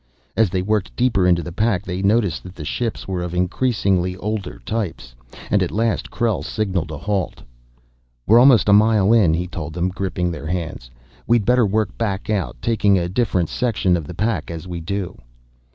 [0.35, 4.17] As they worked deeper into the pack, they noticed that the ships were of increasingly
[4.17, 5.13] older types,
[5.51, 7.43] and at last Krell signalled a halt.
[8.25, 10.89] "We're almost a mile in," he told them, gripping their hands.
[11.27, 15.19] "We'd better work back out, taking a different section of the pack as we do."